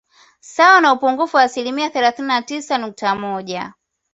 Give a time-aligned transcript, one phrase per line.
[0.39, 3.73] Sawa na upungufu wa asilimia thelathini na tisa nukta moja